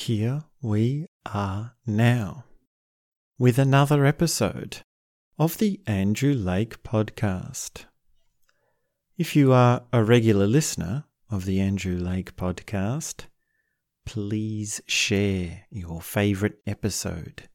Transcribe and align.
here 0.00 0.42
we 0.62 1.06
are 1.26 1.74
now 1.86 2.42
with 3.38 3.58
another 3.58 4.06
episode 4.06 4.78
of 5.38 5.58
the 5.58 5.78
Andrew 5.86 6.32
Lake 6.32 6.82
Podcast. 6.82 7.84
If 9.18 9.36
you 9.36 9.52
are 9.52 9.82
a 9.92 10.02
regular 10.02 10.46
listener 10.46 11.04
of 11.30 11.44
the 11.44 11.60
Andrew 11.60 11.98
Lake 11.98 12.34
Podcast, 12.34 13.26
please 14.06 14.80
share 14.86 15.66
your 15.70 16.00
favourite 16.00 16.54
episode, 16.66 17.50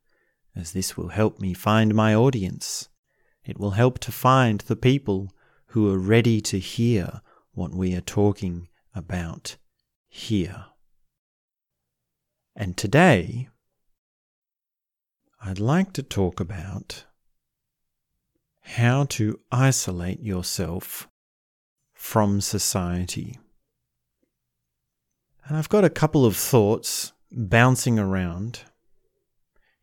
as 0.55 0.73
this 0.73 0.95
will 0.95 1.09
help 1.09 1.39
me 1.39 1.55
find 1.55 1.95
my 1.95 2.13
audience. 2.13 2.89
It 3.43 3.59
will 3.59 3.71
help 3.71 3.97
to 4.01 4.11
find 4.11 4.61
the 4.61 4.75
people 4.75 5.31
who 5.69 5.91
are 5.91 5.97
ready 5.97 6.41
to 6.41 6.59
hear 6.59 7.21
what 7.53 7.73
we 7.73 7.95
are 7.95 8.01
talking 8.01 8.67
about 8.93 9.57
here. 10.07 10.65
And 12.55 12.77
today, 12.77 13.49
I'd 15.41 15.59
like 15.59 15.91
to 15.93 16.03
talk 16.03 16.39
about 16.39 17.03
how 18.61 19.03
to 19.05 19.39
isolate 19.51 20.21
yourself 20.21 21.09
from 21.93 22.39
society. 22.39 23.37
And 25.45 25.57
I've 25.57 25.69
got 25.69 25.83
a 25.83 25.89
couple 25.89 26.25
of 26.25 26.37
thoughts 26.37 27.11
bouncing 27.29 27.99
around 27.99 28.61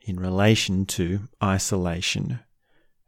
in 0.00 0.18
relation 0.18 0.86
to 0.86 1.28
isolation 1.42 2.40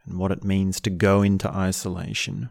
and 0.05 0.19
what 0.19 0.31
it 0.31 0.45
means 0.45 0.79
to 0.81 0.91
go 0.91 1.23
into 1.23 1.49
isolation. 1.49 2.51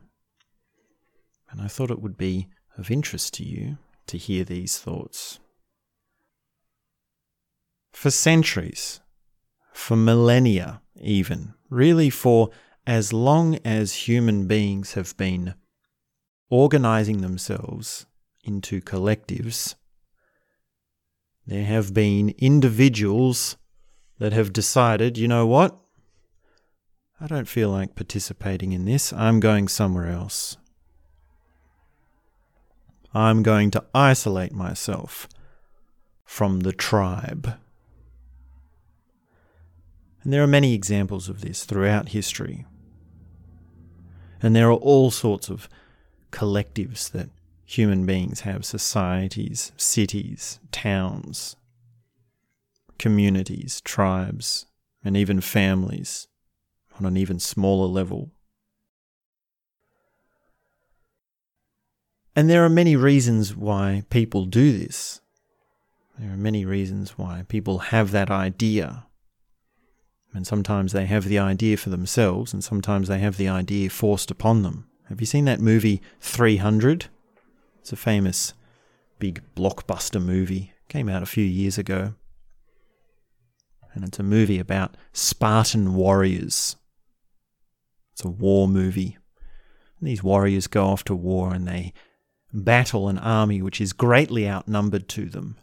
And 1.52 1.62
I 1.62 1.68
thought 1.68 1.92
it 1.92 2.02
would 2.02 2.18
be 2.18 2.50
of 2.78 2.90
interest 2.90 3.36
to 3.36 3.44
you 3.44 3.78
to 4.08 4.18
hear 4.18 4.44
these 4.44 4.80
thoughts. 4.80 5.40
For 7.94 8.12
centuries, 8.12 9.00
for 9.72 9.96
millennia 9.96 10.82
even, 11.00 11.54
really 11.70 12.10
for 12.10 12.50
as 12.86 13.14
long 13.14 13.60
as 13.64 14.08
human 14.08 14.46
beings 14.46 14.94
have 14.94 15.16
been 15.16 15.54
organizing 16.50 17.22
themselves 17.22 18.06
into 18.44 18.82
collectives, 18.82 19.76
there 21.48 21.66
have 21.66 21.94
been 21.94 22.36
individuals 22.38 23.58
that 24.20 24.34
have 24.34 24.52
decided, 24.52 25.18
you 25.18 25.28
know 25.28 25.46
what? 25.46 25.78
I 27.22 27.28
don't 27.28 27.48
feel 27.48 27.70
like 27.70 27.96
participating 27.96 28.74
in 28.74 28.86
this. 28.86 29.14
I'm 29.14 29.40
going 29.40 29.68
somewhere 29.70 30.10
else. 30.10 30.58
I'm 33.14 33.44
going 33.44 33.72
to 33.72 33.86
isolate 33.94 34.52
myself 34.52 35.30
from 36.26 36.62
the 36.62 36.74
tribe. 36.74 37.60
And 40.24 40.32
there 40.32 40.44
are 40.44 40.48
many 40.48 40.74
examples 40.74 41.28
of 41.28 41.42
this 41.42 41.66
throughout 41.66 42.10
history. 42.10 42.66
And 44.42 44.56
there 44.56 44.70
are 44.70 44.74
all 44.74 45.12
sorts 45.12 45.50
of 45.50 45.68
collectives 46.32 47.12
that 47.12 47.30
human 47.66 48.06
beings 48.06 48.42
have 48.42 48.66
societies, 48.66 49.72
cities, 49.76 50.60
towns, 50.72 51.56
communities, 52.98 53.82
tribes, 53.82 54.66
and 55.04 55.18
even 55.18 55.42
families 55.42 56.28
on 57.00 57.06
an 57.06 57.18
even 57.18 57.40
smaller 57.40 57.88
level. 57.88 58.32
And 62.36 62.50
there 62.50 62.64
are 62.64 62.70
many 62.70 62.96
reasons 62.96 63.56
why 63.56 64.04
people 64.10 64.46
do 64.46 64.78
this. 64.78 65.22
There 66.18 66.32
are 66.32 66.38
many 66.38 66.64
reasons 66.64 67.18
why 67.18 67.44
people 67.48 67.80
have 67.80 68.12
that 68.12 68.32
idea 68.32 69.06
and 70.34 70.48
sometimes 70.48 70.92
they 70.92 71.06
have 71.06 71.26
the 71.26 71.40
idea 71.40 71.78
for 71.78 71.90
themselves, 71.90 72.54
and 72.54 72.64
sometimes 72.64 73.08
they 73.08 73.20
have 73.20 73.38
the 73.38 73.48
idea 73.48 73.90
forced 73.90 74.32
upon 74.32 74.64
them. 74.64 74.88
Have 75.10 75.20
you 75.22 75.28
seen 75.28 75.46
that 75.46 75.60
movie 75.60 76.02
300? 76.22 77.06
It's 77.80 77.92
a 77.92 77.98
famous 77.98 78.54
big 79.20 79.42
blockbuster 79.56 80.24
movie. 80.24 80.74
Came 80.88 81.10
out 81.10 81.24
a 81.24 81.28
few 81.28 81.44
years 81.44 81.78
ago. 81.78 82.16
And 83.94 84.04
it's 84.04 84.20
a 84.20 84.24
movie 84.24 84.60
about 84.60 84.98
Spartan 85.12 85.94
warriors. 85.94 86.78
It's 88.14 88.26
a 88.26 88.30
war 88.30 88.68
movie. 88.68 89.18
And 90.00 90.08
these 90.08 90.24
warriors 90.24 90.68
go 90.68 90.86
off 90.88 91.04
to 91.06 91.16
war 91.16 91.54
and 91.54 91.68
they 91.68 91.94
battle 92.52 93.08
an 93.08 93.20
army 93.20 93.62
which 93.62 93.80
is 93.80 93.94
greatly 93.94 94.48
outnumbered 94.50 95.08
to 95.10 95.30
them. 95.30 95.58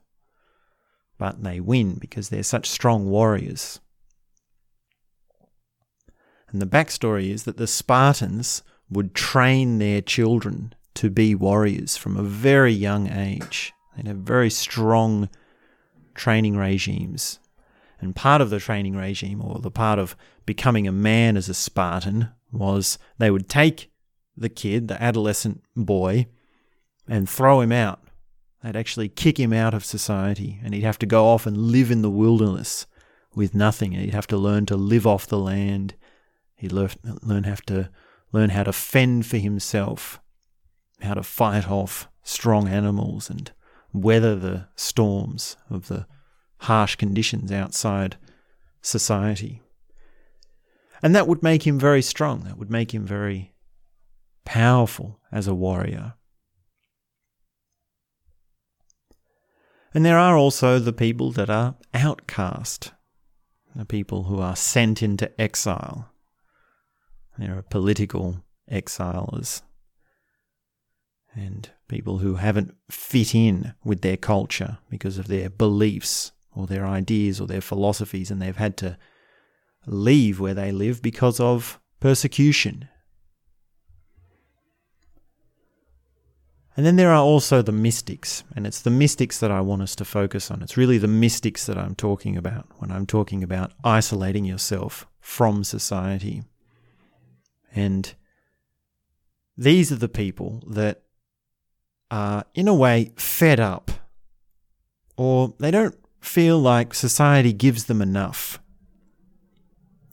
But 1.18 1.42
they 1.42 1.60
win 1.60 1.94
because 1.94 2.28
they're 2.28 2.42
such 2.42 2.68
strong 2.68 3.10
warriors. 3.10 3.80
And 6.50 6.60
the 6.60 6.66
backstory 6.66 7.30
is 7.30 7.44
that 7.44 7.56
the 7.56 7.66
Spartans 7.66 8.62
would 8.90 9.14
train 9.14 9.78
their 9.78 10.00
children 10.00 10.74
to 10.94 11.10
be 11.10 11.34
warriors 11.34 11.96
from 11.96 12.16
a 12.16 12.22
very 12.22 12.72
young 12.72 13.08
age. 13.08 13.72
They'd 13.96 14.08
have 14.08 14.18
very 14.18 14.50
strong 14.50 15.28
training 16.14 16.56
regimes. 16.56 17.38
And 18.00 18.16
part 18.16 18.40
of 18.40 18.50
the 18.50 18.58
training 18.58 18.96
regime, 18.96 19.42
or 19.42 19.58
the 19.60 19.70
part 19.70 19.98
of 19.98 20.16
becoming 20.46 20.88
a 20.88 20.92
man 20.92 21.36
as 21.36 21.48
a 21.48 21.54
Spartan, 21.54 22.30
was 22.50 22.98
they 23.18 23.30
would 23.30 23.48
take 23.48 23.90
the 24.36 24.48
kid, 24.48 24.88
the 24.88 25.00
adolescent 25.00 25.62
boy, 25.76 26.26
and 27.06 27.28
throw 27.28 27.60
him 27.60 27.72
out. 27.72 28.00
They'd 28.62 28.76
actually 28.76 29.08
kick 29.08 29.38
him 29.38 29.52
out 29.52 29.74
of 29.74 29.84
society, 29.84 30.60
and 30.64 30.74
he'd 30.74 30.82
have 30.82 30.98
to 31.00 31.06
go 31.06 31.26
off 31.26 31.46
and 31.46 31.56
live 31.56 31.90
in 31.90 32.02
the 32.02 32.10
wilderness 32.10 32.86
with 33.34 33.54
nothing. 33.54 33.94
And 33.94 34.04
he'd 34.04 34.14
have 34.14 34.26
to 34.28 34.36
learn 34.36 34.66
to 34.66 34.76
live 34.76 35.06
off 35.06 35.26
the 35.26 35.38
land. 35.38 35.94
He 36.60 36.68
learn 36.68 36.90
learn 37.22 37.44
have 37.44 37.62
to 37.66 37.88
learn 38.32 38.50
how 38.50 38.64
to 38.64 38.72
fend 38.74 39.24
for 39.24 39.38
himself, 39.38 40.20
how 41.00 41.14
to 41.14 41.22
fight 41.22 41.70
off 41.70 42.06
strong 42.22 42.68
animals 42.68 43.30
and 43.30 43.50
weather 43.94 44.36
the 44.36 44.68
storms 44.76 45.56
of 45.70 45.88
the 45.88 46.06
harsh 46.58 46.96
conditions 46.96 47.50
outside 47.50 48.18
society. 48.82 49.62
And 51.02 51.14
that 51.14 51.26
would 51.26 51.42
make 51.42 51.66
him 51.66 51.78
very 51.78 52.02
strong. 52.02 52.40
That 52.44 52.58
would 52.58 52.70
make 52.70 52.92
him 52.92 53.06
very 53.06 53.54
powerful 54.44 55.18
as 55.32 55.48
a 55.48 55.54
warrior. 55.54 56.12
And 59.94 60.04
there 60.04 60.18
are 60.18 60.36
also 60.36 60.78
the 60.78 60.92
people 60.92 61.32
that 61.32 61.48
are 61.48 61.76
outcast, 61.94 62.92
the 63.74 63.86
people 63.86 64.24
who 64.24 64.40
are 64.40 64.56
sent 64.56 65.02
into 65.02 65.40
exile. 65.40 66.09
There 67.38 67.56
are 67.56 67.62
political 67.62 68.44
exiles 68.68 69.62
and 71.34 71.70
people 71.88 72.18
who 72.18 72.36
haven't 72.36 72.74
fit 72.90 73.34
in 73.34 73.74
with 73.84 74.00
their 74.02 74.16
culture 74.16 74.78
because 74.88 75.18
of 75.18 75.28
their 75.28 75.48
beliefs 75.48 76.32
or 76.52 76.66
their 76.66 76.86
ideas 76.86 77.40
or 77.40 77.46
their 77.46 77.60
philosophies, 77.60 78.30
and 78.30 78.42
they've 78.42 78.56
had 78.56 78.76
to 78.78 78.98
leave 79.86 80.40
where 80.40 80.54
they 80.54 80.72
live 80.72 81.00
because 81.00 81.40
of 81.40 81.80
persecution. 82.00 82.88
And 86.76 86.86
then 86.86 86.96
there 86.96 87.10
are 87.10 87.22
also 87.22 87.62
the 87.62 87.72
mystics, 87.72 88.42
and 88.56 88.66
it's 88.66 88.80
the 88.82 88.90
mystics 88.90 89.38
that 89.38 89.50
I 89.50 89.60
want 89.60 89.82
us 89.82 89.94
to 89.96 90.04
focus 90.04 90.50
on. 90.50 90.62
It's 90.62 90.76
really 90.76 90.98
the 90.98 91.08
mystics 91.08 91.66
that 91.66 91.76
I'm 91.76 91.94
talking 91.94 92.36
about 92.36 92.66
when 92.78 92.90
I'm 92.90 93.06
talking 93.06 93.42
about 93.42 93.72
isolating 93.84 94.44
yourself 94.44 95.06
from 95.20 95.62
society. 95.62 96.42
And 97.74 98.12
these 99.56 99.92
are 99.92 99.96
the 99.96 100.08
people 100.08 100.62
that 100.66 101.02
are, 102.10 102.44
in 102.54 102.68
a 102.68 102.74
way, 102.74 103.12
fed 103.16 103.60
up, 103.60 103.90
or 105.16 105.54
they 105.58 105.70
don't 105.70 105.96
feel 106.20 106.58
like 106.58 106.94
society 106.94 107.52
gives 107.52 107.84
them 107.84 108.02
enough. 108.02 108.58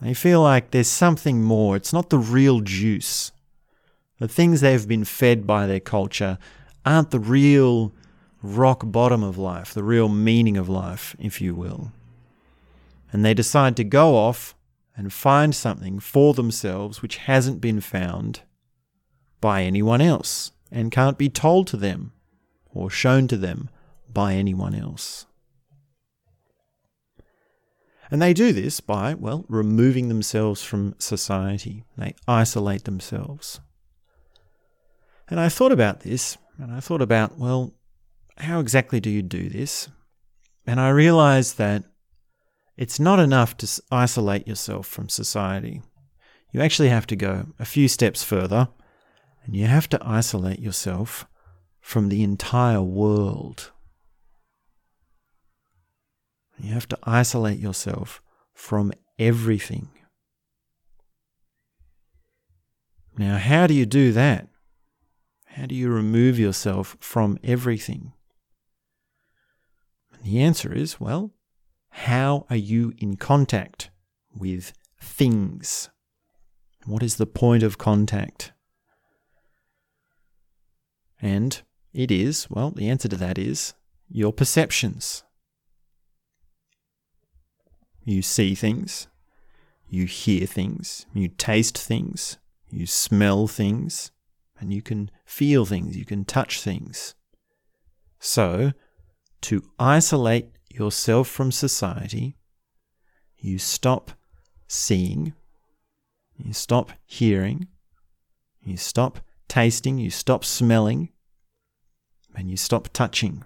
They 0.02 0.14
feel 0.14 0.42
like 0.42 0.72
there's 0.72 0.88
something 0.88 1.42
more. 1.42 1.76
It's 1.76 1.94
not 1.94 2.10
the 2.10 2.20
real 2.20 2.62
juice. 2.62 3.32
The 4.20 4.28
things 4.28 4.62
they've 4.62 4.88
been 4.88 5.06
fed 5.06 5.48
by 5.48 5.66
their 5.66 5.80
culture 5.80 6.38
aren't 6.86 7.12
the 7.12 7.20
real 7.20 7.94
rock 8.44 8.84
bottom 8.86 9.24
of 9.24 9.38
life, 9.38 9.74
the 9.74 9.84
real 9.84 10.10
meaning 10.10 10.58
of 10.58 10.70
life, 10.70 11.16
if 11.20 11.42
you 11.42 11.56
will. 11.56 11.92
And 13.12 13.26
they 13.26 13.34
decide 13.34 13.76
to 13.78 13.84
go 13.84 14.16
off 14.16 14.56
and 14.98 15.14
find 15.14 15.56
something 15.56 16.00
for 16.00 16.34
themselves 16.34 17.02
which 17.02 17.18
hasn't 17.18 17.62
been 17.62 17.80
found 17.80 18.42
by 19.40 19.64
anyone 19.64 20.02
else 20.02 20.52
and 20.72 20.92
can't 20.92 21.18
be 21.18 21.30
told 21.30 21.68
to 21.68 21.78
them 21.78 22.12
or 22.74 22.90
shown 22.90 23.28
to 23.28 23.38
them 23.38 23.70
by 24.12 24.34
anyone 24.34 24.74
else. 24.74 25.28
And 28.10 28.22
they 28.22 28.34
do 28.34 28.54
this 28.54 28.80
by, 28.80 29.14
well, 29.14 29.46
removing 29.48 30.08
themselves 30.08 30.64
from 30.64 30.96
society. 30.98 31.84
They 31.98 32.16
isolate 32.28 32.86
themselves. 32.86 33.60
And 35.30 35.40
I 35.40 35.50
thought 35.50 35.74
about 35.74 36.02
this, 36.02 36.38
and 36.58 36.72
I 36.72 36.80
thought 36.80 37.02
about, 37.02 37.38
well, 37.38 37.74
how 38.38 38.62
exactly 38.62 39.02
do 39.02 39.10
you 39.10 39.22
do 39.22 39.50
this? 39.50 39.90
And 40.66 40.80
I 40.80 40.90
realized 40.90 41.58
that 41.58 41.84
it's 42.78 43.00
not 43.00 43.20
enough 43.20 43.58
to 43.58 43.82
isolate 43.92 44.48
yourself 44.48 44.86
from 44.88 45.10
society. 45.10 45.82
You 46.54 46.62
actually 46.62 46.90
have 46.90 47.08
to 47.08 47.16
go 47.16 47.48
a 47.60 47.66
few 47.66 47.88
steps 47.88 48.24
further 48.24 48.70
and 49.44 49.56
you 49.56 49.66
have 49.66 49.90
to 49.90 50.00
isolate 50.02 50.60
yourself 50.60 51.26
from 51.82 52.10
the 52.10 52.24
entire 52.24 52.82
world. 52.82 53.72
You 56.60 56.74
have 56.74 56.88
to 56.90 57.00
isolate 57.04 57.60
yourself 57.60 58.22
from 58.54 58.92
everything. 59.18 59.90
Now, 63.18 63.38
how 63.38 63.68
do 63.68 63.74
you 63.74 63.86
do 63.86 64.12
that? 64.12 64.48
How 65.46 65.66
do 65.66 65.74
you 65.74 65.90
remove 65.90 66.38
yourself 66.38 66.98
from 67.00 67.40
everything? 67.44 68.14
And 70.14 70.24
the 70.24 70.40
answer 70.42 70.74
is 70.74 71.00
well, 71.00 71.32
how 72.02 72.46
are 72.48 72.56
you 72.56 72.94
in 73.00 73.16
contact 73.16 73.90
with 74.32 74.72
things? 75.02 75.90
What 76.86 77.02
is 77.02 77.16
the 77.16 77.26
point 77.26 77.64
of 77.64 77.80
contact? 77.80 78.52
And 81.20 81.60
it 81.94 82.12
is, 82.12 82.52
well, 82.52 82.70
the 82.70 82.88
answer 82.88 83.08
to 83.08 83.16
that 83.18 83.40
is 83.40 83.74
your 84.08 84.32
perceptions. 84.32 85.24
You 88.06 88.22
see 88.22 88.54
things, 88.54 89.08
you 89.90 90.06
hear 90.06 90.46
things, 90.46 91.08
you 91.16 91.30
taste 91.30 91.80
things, 91.80 92.38
you 92.70 92.86
smell 92.86 93.48
things, 93.48 94.12
and 94.60 94.72
you 94.72 94.84
can 94.84 95.10
feel 95.26 95.66
things, 95.66 95.98
you 95.98 96.06
can 96.06 96.26
touch 96.26 96.62
things. 96.62 97.16
So, 98.20 98.74
to 99.42 99.64
isolate 99.80 100.57
yourself 100.78 101.28
from 101.28 101.52
society, 101.52 102.38
you 103.38 103.58
stop 103.58 104.12
seeing, 104.68 105.34
you 106.38 106.54
stop 106.54 106.92
hearing, 107.06 107.68
you 108.64 108.78
stop 108.78 109.20
tasting, 109.48 109.98
you 109.98 110.10
stop 110.10 110.44
smelling, 110.44 111.10
and 112.36 112.50
you 112.50 112.58
stop 112.58 112.90
touching. 112.94 113.44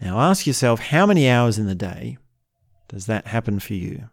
Now 0.00 0.18
ask 0.18 0.46
yourself 0.46 0.80
how 0.80 1.06
many 1.06 1.28
hours 1.28 1.58
in 1.58 1.66
the 1.66 1.74
day 1.74 2.18
does 2.88 3.06
that 3.06 3.28
happen 3.28 3.60
for 3.60 3.74
you? 3.74 4.10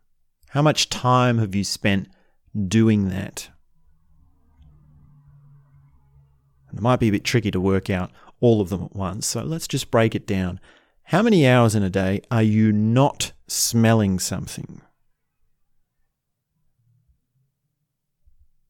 How 0.49 0.61
much 0.61 0.89
time 0.89 1.39
have 1.39 1.53
you 1.55 1.63
spent 1.63 2.07
doing 2.67 3.09
that? 3.09 3.49
And 6.69 6.79
it 6.79 6.81
might 6.81 6.99
be 6.99 7.09
a 7.09 7.11
bit 7.11 7.23
tricky 7.23 7.51
to 7.51 7.59
work 7.59 7.89
out 7.89 8.11
all 8.39 8.61
of 8.61 8.69
them 8.69 8.83
at 8.83 8.95
once. 8.95 9.27
So 9.27 9.43
let's 9.43 9.67
just 9.67 9.91
break 9.91 10.15
it 10.15 10.27
down. 10.27 10.59
How 11.03 11.21
many 11.21 11.47
hours 11.47 11.75
in 11.75 11.83
a 11.83 11.89
day 11.89 12.21
are 12.29 12.43
you 12.43 12.71
not 12.71 13.31
smelling 13.47 14.19
something? 14.19 14.81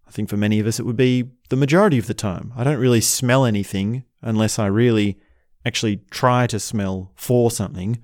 I 0.08 0.12
think 0.12 0.30
for 0.30 0.38
many 0.38 0.60
of 0.60 0.66
us, 0.66 0.80
it 0.80 0.86
would 0.86 0.98
be 0.98 1.32
the 1.50 1.56
majority 1.56 2.00
of 2.00 2.08
the 2.08 2.14
time. 2.14 2.52
I 2.56 2.64
don't 2.64 2.80
really 2.80 3.02
smell 3.02 3.46
anything 3.46 4.06
unless 4.22 4.58
I 4.58 4.66
really 4.66 5.20
actually 5.66 5.98
try 6.10 6.48
to 6.48 6.60
smell 6.60 7.12
for 7.16 7.52
something, 7.52 8.02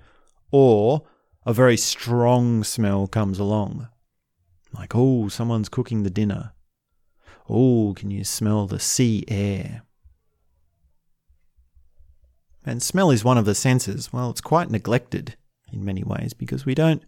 or 0.51 1.07
a 1.45 1.53
very 1.53 1.77
strong 1.77 2.63
smell 2.63 3.07
comes 3.07 3.39
along. 3.39 3.87
Like, 4.71 4.93
oh, 4.93 5.29
someone's 5.29 5.69
cooking 5.69 6.03
the 6.03 6.09
dinner. 6.09 6.51
Oh, 7.49 7.93
can 7.95 8.11
you 8.11 8.23
smell 8.23 8.67
the 8.67 8.79
sea 8.79 9.23
air? 9.27 9.84
And 12.65 12.81
smell 12.81 13.11
is 13.11 13.23
one 13.23 13.37
of 13.37 13.45
the 13.45 13.55
senses. 13.55 14.11
Well, 14.11 14.31
it's 14.31 14.41
quite 14.41 14.71
neglected 14.71 15.35
in 15.71 15.85
many 15.85 16.03
ways 16.03 16.33
because 16.33 16.65
we 16.65 16.73
don't 16.73 17.03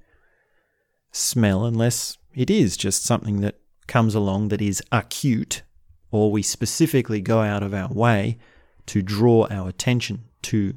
smell 1.11 1.65
unless 1.65 2.17
it 2.35 2.49
is 2.49 2.77
just 2.77 3.03
something 3.03 3.41
that 3.41 3.59
comes 3.87 4.13
along 4.13 4.49
that 4.49 4.61
is 4.61 4.83
acute, 4.91 5.63
or 6.11 6.31
we 6.31 6.43
specifically 6.43 7.21
go 7.21 7.39
out 7.39 7.63
of 7.63 7.73
our 7.73 7.91
way 7.91 8.37
to 8.85 9.01
draw 9.01 9.47
our 9.49 9.67
attention 9.67 10.25
to 10.43 10.75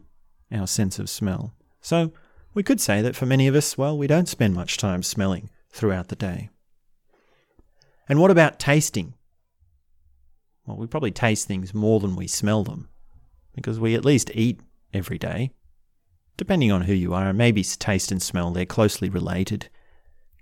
our 0.50 0.66
sense 0.66 0.98
of 0.98 1.10
smell. 1.10 1.52
So, 1.80 2.12
we 2.54 2.62
could 2.62 2.80
say 2.80 3.02
that 3.02 3.14
for 3.14 3.26
many 3.26 3.46
of 3.46 3.54
us, 3.54 3.78
well, 3.78 3.96
we 3.96 4.06
don't 4.06 4.28
spend 4.28 4.54
much 4.54 4.76
time 4.76 5.02
smelling 5.02 5.50
throughout 5.70 6.08
the 6.08 6.16
day. 6.16 6.50
And 8.08 8.20
what 8.20 8.30
about 8.30 8.58
tasting? 8.58 9.14
Well, 10.66 10.76
we 10.76 10.86
probably 10.86 11.12
taste 11.12 11.46
things 11.46 11.72
more 11.74 12.00
than 12.00 12.16
we 12.16 12.26
smell 12.26 12.64
them 12.64 12.88
because 13.54 13.78
we 13.78 13.94
at 13.94 14.04
least 14.04 14.30
eat 14.34 14.60
every 14.92 15.18
day. 15.18 15.52
Depending 16.36 16.72
on 16.72 16.82
who 16.82 16.94
you 16.94 17.12
are, 17.12 17.32
maybe 17.32 17.62
taste 17.62 18.10
and 18.10 18.22
smell, 18.22 18.50
they're 18.50 18.64
closely 18.64 19.08
related. 19.08 19.68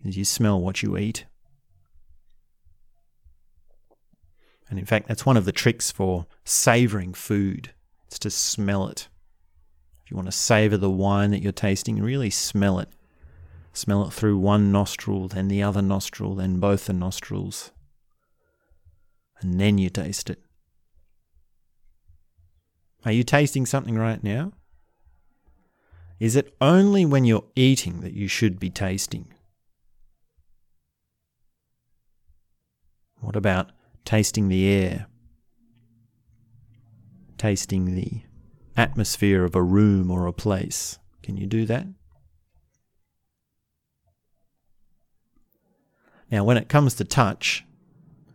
You 0.03 0.25
smell 0.25 0.61
what 0.61 0.83
you 0.83 0.97
eat. 0.97 1.25
And 4.71 4.79
in 4.79 4.85
fact, 4.85 5.09
that's 5.09 5.27
one 5.27 5.37
of 5.37 5.45
the 5.45 5.53
tricks 5.53 5.91
for 5.91 6.27
savoring 6.45 7.15
food. 7.15 7.73
It's 8.07 8.19
to 8.21 8.31
smell 8.31 8.87
it. 8.89 9.09
If 10.05 10.11
you 10.11 10.17
want 10.17 10.29
to 10.29 10.33
savor 10.33 10.77
the 10.77 10.91
wine 10.91 11.31
that 11.33 11.43
you're 11.43 11.53
tasting, 11.53 12.01
really 12.01 12.31
smell 12.31 12.79
it. 12.79 12.89
Smell 13.73 14.07
it 14.07 14.13
through 14.13 14.39
one 14.39 14.73
nostril, 14.73 15.29
then 15.29 15.49
the 15.49 15.63
other 15.63 15.83
nostril, 15.83 16.35
then 16.35 16.61
both 16.61 16.87
the 16.87 16.93
nostrils. 16.93 17.71
And 19.41 19.61
then 19.61 19.79
you 19.79 19.91
taste 19.91 20.31
it. 20.31 20.43
Are 23.09 23.13
you 23.13 23.25
tasting 23.25 23.65
something 23.65 23.97
right 23.97 24.23
now? 24.23 24.53
Is 26.21 26.37
it 26.37 26.55
only 26.61 27.07
when 27.07 27.25
you're 27.25 27.47
eating 27.57 28.03
that 28.03 28.13
you 28.13 28.29
should 28.29 28.61
be 28.61 28.69
tasting? 28.69 29.33
What 33.23 33.35
about 33.35 33.73
tasting 34.05 34.49
the 34.49 34.69
air? 34.69 35.07
Tasting 37.39 37.95
the 37.95 38.25
atmosphere 38.77 39.43
of 39.43 39.55
a 39.55 39.63
room 39.63 40.11
or 40.11 40.27
a 40.27 40.33
place? 40.35 40.99
Can 41.23 41.39
you 41.39 41.47
do 41.47 41.65
that? 41.65 41.87
Now, 46.31 46.45
when 46.45 46.59
it 46.59 46.69
comes 46.69 46.93
to 46.97 47.05
touch, 47.05 47.65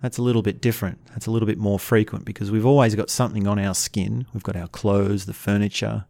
that's 0.04 0.18
a 0.18 0.22
little 0.22 0.42
bit 0.42 0.60
different. 0.60 1.00
That's 1.12 1.28
a 1.28 1.32
little 1.32 1.46
bit 1.46 1.58
more 1.58 1.80
frequent 1.80 2.26
because 2.26 2.52
we've 2.52 2.66
always 2.66 2.94
got 2.94 3.10
something 3.10 3.48
on 3.48 3.58
our 3.58 3.74
skin. 3.74 4.26
We've 4.34 4.44
got 4.44 4.58
our 4.58 4.68
clothes, 4.68 5.26
the 5.26 5.34
furniture, 5.34 6.04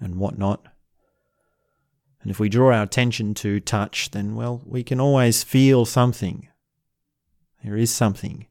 and 0.00 0.16
whatnot. 0.16 0.66
And 2.20 2.32
if 2.32 2.40
we 2.40 2.48
draw 2.48 2.74
our 2.74 2.82
attention 2.82 3.32
to 3.34 3.60
touch, 3.60 4.10
then, 4.10 4.34
well, 4.34 4.60
we 4.66 4.82
can 4.82 4.98
always 4.98 5.44
feel 5.44 5.84
something. 5.84 6.48
There 7.62 7.76
is 7.76 7.94
something 7.94 8.48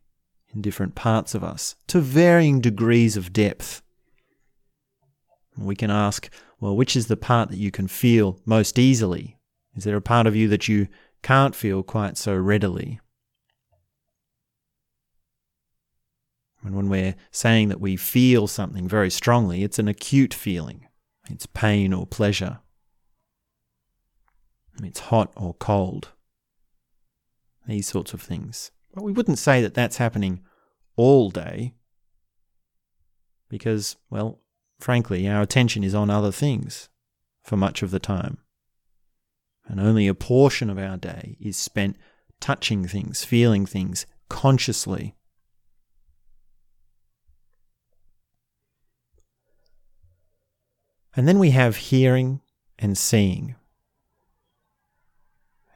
in 0.53 0.61
different 0.61 0.95
parts 0.95 1.35
of 1.35 1.43
us 1.43 1.75
to 1.87 1.99
varying 1.99 2.61
degrees 2.61 3.17
of 3.17 3.33
depth. 3.33 3.81
We 5.57 5.75
can 5.75 5.91
ask, 5.91 6.29
well, 6.61 6.77
which 6.77 6.95
is 6.95 7.07
the 7.07 7.17
part 7.17 7.49
that 7.49 7.59
you 7.59 7.71
can 7.71 7.89
feel 7.89 8.39
most 8.45 8.79
easily? 8.79 9.37
Is 9.75 9.83
there 9.83 9.97
a 9.97 10.01
part 10.01 10.27
of 10.27 10.35
you 10.37 10.47
that 10.47 10.69
you 10.69 10.87
can't 11.23 11.53
feel 11.53 11.83
quite 11.83 12.17
so 12.17 12.33
readily? 12.37 13.01
And 16.65 16.75
when 16.75 16.89
we're 16.89 17.15
saying 17.31 17.69
that 17.69 17.79
we 17.79 17.95
feel 17.95 18.47
something 18.47 18.87
very 18.87 19.11
strongly, 19.11 19.63
it's 19.63 19.77
an 19.77 19.87
acute 19.87 20.33
feeling. 20.33 20.87
It's 21.29 21.45
pain 21.45 21.93
or 21.93 22.07
pleasure. 22.07 22.59
It's 24.83 24.99
hot 24.99 25.31
or 25.35 25.53
cold. 25.53 26.09
These 27.67 27.87
sorts 27.87 28.13
of 28.13 28.21
things. 28.21 28.71
But 28.93 29.03
we 29.03 29.11
wouldn't 29.11 29.37
say 29.37 29.61
that 29.61 29.73
that's 29.75 29.97
happening 29.97 30.41
all 30.95 31.29
day 31.29 31.75
because, 33.49 33.95
well, 34.09 34.41
frankly, 34.79 35.27
our 35.27 35.41
attention 35.41 35.83
is 35.83 35.93
on 35.93 36.09
other 36.09 36.31
things 36.31 36.89
for 37.43 37.57
much 37.57 37.83
of 37.83 37.91
the 37.91 37.99
time. 37.99 38.39
And 39.67 39.79
only 39.79 40.07
a 40.07 40.15
portion 40.15 40.69
of 40.69 40.77
our 40.77 40.97
day 40.97 41.37
is 41.39 41.57
spent 41.57 41.97
touching 42.39 42.87
things, 42.87 43.23
feeling 43.23 43.65
things 43.65 44.05
consciously. 44.29 45.15
And 51.15 51.27
then 51.27 51.39
we 51.39 51.51
have 51.51 51.77
hearing 51.77 52.41
and 52.77 52.97
seeing. 52.97 53.55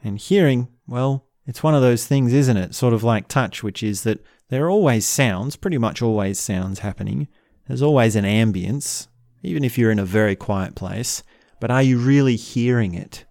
And 0.02 0.18
hearing, 0.18 0.68
well, 0.86 1.26
it's 1.46 1.62
one 1.62 1.74
of 1.74 1.82
those 1.82 2.06
things, 2.06 2.32
isn't 2.32 2.56
it? 2.56 2.74
Sort 2.74 2.92
of 2.92 3.02
like 3.02 3.28
touch, 3.28 3.62
which 3.62 3.82
is 3.82 4.02
that 4.02 4.24
there 4.48 4.66
are 4.66 4.70
always 4.70 5.06
sounds, 5.06 5.56
pretty 5.56 5.78
much 5.78 6.02
always 6.02 6.38
sounds 6.38 6.80
happening. 6.80 7.28
There's 7.66 7.82
always 7.82 8.16
an 8.16 8.24
ambience, 8.24 9.08
even 9.42 9.64
if 9.64 9.78
you're 9.78 9.90
in 9.90 9.98
a 9.98 10.04
very 10.04 10.36
quiet 10.36 10.74
place. 10.74 11.22
But 11.60 11.70
are 11.70 11.82
you 11.82 11.98
really 11.98 12.36
hearing 12.36 12.94
it? 12.94 13.24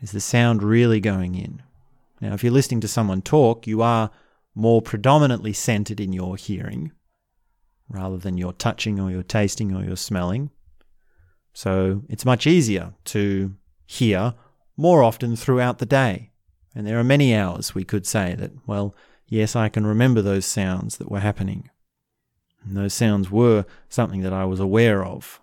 Is 0.00 0.12
the 0.12 0.20
sound 0.20 0.62
really 0.62 1.00
going 1.00 1.34
in? 1.34 1.62
Now, 2.20 2.34
if 2.34 2.44
you're 2.44 2.52
listening 2.52 2.80
to 2.82 2.88
someone 2.88 3.22
talk, 3.22 3.66
you 3.66 3.82
are 3.82 4.10
more 4.54 4.82
predominantly 4.82 5.52
centered 5.52 6.00
in 6.00 6.12
your 6.12 6.36
hearing 6.36 6.92
rather 7.88 8.16
than 8.16 8.38
your 8.38 8.52
touching 8.52 9.00
or 9.00 9.10
your 9.10 9.22
tasting 9.22 9.74
or 9.74 9.84
your 9.84 9.96
smelling. 9.96 10.50
So 11.52 12.02
it's 12.08 12.24
much 12.24 12.46
easier 12.46 12.94
to 13.06 13.54
hear 13.86 14.34
more 14.76 15.02
often 15.02 15.36
throughout 15.36 15.78
the 15.78 15.86
day. 15.86 16.32
And 16.74 16.86
there 16.86 16.98
are 16.98 17.04
many 17.04 17.34
hours 17.34 17.74
we 17.74 17.84
could 17.84 18.06
say 18.06 18.34
that, 18.34 18.52
well, 18.66 18.94
yes, 19.26 19.56
I 19.56 19.68
can 19.68 19.86
remember 19.86 20.20
those 20.20 20.44
sounds 20.44 20.98
that 20.98 21.10
were 21.10 21.20
happening. 21.20 21.70
And 22.62 22.76
those 22.76 22.92
sounds 22.92 23.30
were 23.30 23.64
something 23.88 24.20
that 24.22 24.32
I 24.32 24.44
was 24.44 24.60
aware 24.60 25.04
of. 25.04 25.40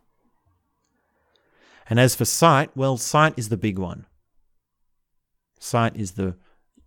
And 1.89 1.99
as 1.99 2.15
for 2.15 2.25
sight, 2.25 2.69
well, 2.75 2.97
sight 2.97 3.33
is 3.37 3.49
the 3.49 3.57
big 3.57 3.79
one. 3.79 4.05
Sight 5.59 5.95
is 5.95 6.11
the 6.11 6.35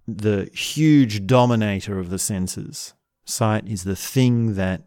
the 0.09 0.49
huge 0.53 1.27
dominator 1.27 1.99
of 1.99 2.11
the 2.11 2.19
senses. 2.19 2.95
Sight 3.25 3.67
is 3.67 3.83
the 3.83 3.97
thing 3.97 4.55
that 4.55 4.83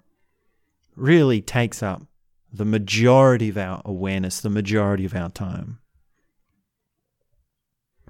really 1.00 1.41
takes 1.41 1.82
up 1.82 2.03
the 2.51 2.65
majority 2.65 3.50
of 3.50 3.58
our 3.58 3.82
awareness, 3.86 4.41
the 4.41 4.50
majority 4.50 5.06
of 5.06 5.15
our 5.15 5.29
time. 5.29 5.79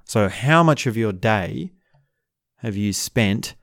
So, 0.05 0.29
how 0.29 0.63
much 0.63 0.87
of 0.87 0.97
your 0.97 1.13
day 1.13 1.71
have 2.57 2.75
you 2.75 2.93
spent 2.93 3.55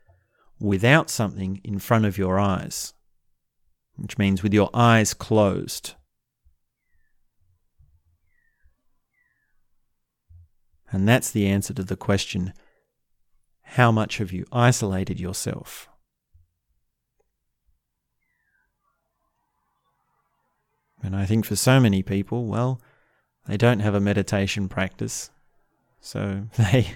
without 0.61 1.11
something 1.11 1.61
in 1.65 1.79
front 1.79 2.05
of 2.05 2.19
your 2.19 2.39
eyes? 2.39 2.95
Which 3.97 4.19
means 4.19 4.43
with 4.43 4.55
your 4.55 4.71
eyes 4.75 5.15
closed. 5.15 5.95
And 10.91 11.09
that's 11.09 11.31
the 11.31 11.47
answer 11.47 11.75
to 11.75 11.83
the 11.83 11.97
question 11.97 12.53
how 13.71 13.91
much 13.91 14.19
have 14.19 14.33
you 14.33 14.47
isolated 14.53 15.19
yourself? 15.19 15.89
And 21.03 21.15
I 21.15 21.27
think 21.27 21.45
for 21.45 21.57
so 21.57 21.79
many 21.81 22.03
people, 22.03 22.47
well, 22.47 22.81
they 23.47 23.57
don't 23.57 23.81
have 23.81 23.95
a 23.95 24.01
meditation 24.01 24.69
practice. 24.69 25.31
So 26.01 26.47
they 26.57 26.89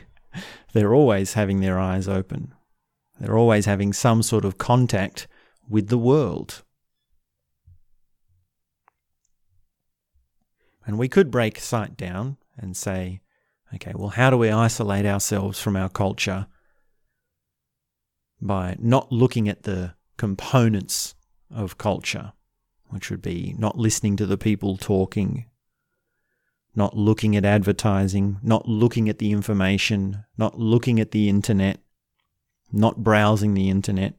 they're 0.73 0.95
always 0.95 1.35
having 1.35 1.61
their 1.61 1.79
eyes 1.79 2.09
open. 2.09 2.55
They're 3.19 3.37
always 3.37 3.67
having 3.67 3.93
some 3.93 4.23
sort 4.23 4.45
of 4.45 4.59
contact 4.59 5.27
with 5.69 5.89
the 5.89 5.99
world. 5.99 6.63
And 10.87 10.99
we 10.99 11.09
could 11.09 11.31
break 11.31 11.59
sight 11.59 11.97
down 11.97 12.39
and 12.57 12.77
say, 12.77 13.21
okay, 13.75 13.93
well, 13.95 14.09
how 14.09 14.31
do 14.31 14.39
we 14.39 14.51
isolate 14.51 15.07
ourselves 15.07 15.61
from 15.61 15.77
our 15.77 15.89
culture 15.89 16.47
by 18.41 18.77
not 18.79 19.13
looking 19.13 19.49
at 19.49 19.65
the 19.65 19.95
components 20.17 21.15
of 21.55 21.79
culture, 21.79 22.33
which 22.91 23.11
would 23.11 23.23
be 23.23 23.55
not 23.59 23.79
listening 23.79 24.17
to 24.17 24.27
the 24.27 24.39
people 24.39 24.77
talking, 24.77 25.47
not 26.75 26.97
looking 26.97 27.37
at 27.37 27.45
advertising, 27.45 28.39
not 28.43 28.69
looking 28.69 29.09
at 29.09 29.19
the 29.19 29.33
information, 29.33 30.25
not 30.37 30.59
looking 30.59 31.01
at 31.01 31.11
the 31.11 31.29
internet, 31.29 31.81
not 32.73 33.03
browsing 33.03 33.55
the 33.55 33.71
internet, 33.71 34.15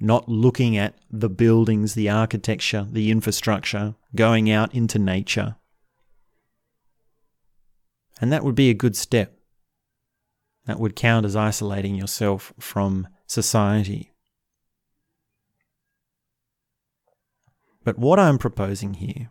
not 0.00 0.28
looking 0.28 0.76
at 0.76 0.94
the 1.10 1.28
buildings, 1.28 1.94
the 1.94 2.08
architecture, 2.08 2.86
the 2.90 3.10
infrastructure, 3.10 3.94
going 4.14 4.50
out 4.50 4.74
into 4.74 4.98
nature. 4.98 5.56
And 8.20 8.32
that 8.32 8.44
would 8.44 8.54
be 8.54 8.70
a 8.70 8.74
good 8.74 8.96
step. 8.96 9.36
That 10.66 10.78
would 10.78 10.96
count 10.96 11.26
as 11.26 11.34
isolating 11.34 11.94
yourself 11.94 12.52
from 12.58 13.08
society. 13.26 14.11
But 17.84 17.98
what 17.98 18.18
I'm 18.18 18.38
proposing 18.38 18.94
here, 18.94 19.30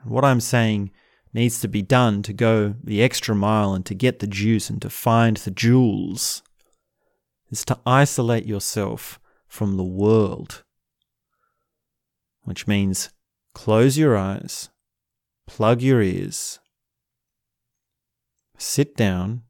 and 0.00 0.10
what 0.10 0.24
I'm 0.24 0.40
saying 0.40 0.90
needs 1.32 1.60
to 1.60 1.68
be 1.68 1.82
done 1.82 2.22
to 2.22 2.32
go 2.32 2.74
the 2.82 3.02
extra 3.02 3.34
mile 3.34 3.74
and 3.74 3.84
to 3.86 3.94
get 3.94 4.18
the 4.18 4.26
juice 4.26 4.70
and 4.70 4.80
to 4.82 4.90
find 4.90 5.36
the 5.38 5.50
jewels, 5.50 6.42
is 7.50 7.64
to 7.66 7.78
isolate 7.86 8.46
yourself 8.46 9.20
from 9.46 9.76
the 9.76 9.84
world. 9.84 10.64
Which 12.42 12.66
means 12.66 13.10
close 13.54 13.96
your 13.98 14.16
eyes, 14.16 14.70
plug 15.46 15.82
your 15.82 16.02
ears, 16.02 16.58
sit 18.58 18.96
down, 18.96 19.42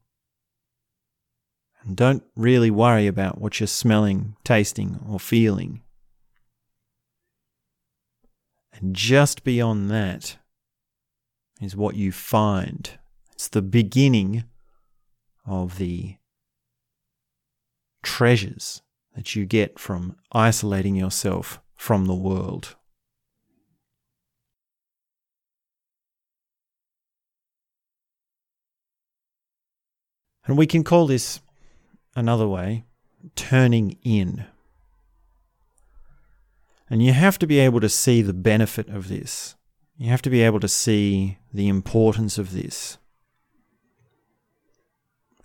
and 1.83 1.95
don't 1.95 2.23
really 2.35 2.71
worry 2.71 3.07
about 3.07 3.39
what 3.39 3.59
you're 3.59 3.67
smelling, 3.67 4.35
tasting, 4.43 4.99
or 5.07 5.19
feeling. 5.19 5.81
And 8.79 8.95
just 8.95 9.43
beyond 9.43 9.89
that 9.89 10.37
is 11.59 11.75
what 11.75 11.95
you 11.95 12.11
find. 12.11 12.91
It's 13.33 13.47
the 13.47 13.61
beginning 13.61 14.43
of 15.45 15.77
the 15.77 16.17
treasures 18.03 18.83
that 19.15 19.35
you 19.35 19.45
get 19.45 19.79
from 19.79 20.15
isolating 20.31 20.95
yourself 20.95 21.59
from 21.75 22.05
the 22.05 22.15
world. 22.15 22.75
And 30.45 30.57
we 30.57 30.67
can 30.67 30.83
call 30.83 31.07
this 31.07 31.41
another 32.15 32.47
way 32.47 32.85
turning 33.35 33.97
in. 34.03 34.45
And 36.89 37.03
you 37.03 37.13
have 37.13 37.37
to 37.39 37.47
be 37.47 37.59
able 37.59 37.81
to 37.81 37.89
see 37.89 38.21
the 38.21 38.33
benefit 38.33 38.87
of 38.89 39.09
this. 39.09 39.55
You 39.97 40.09
have 40.09 40.21
to 40.21 40.29
be 40.29 40.41
able 40.41 40.59
to 40.59 40.67
see 40.67 41.39
the 41.53 41.67
importance 41.67 42.37
of 42.37 42.53
this. 42.53 42.97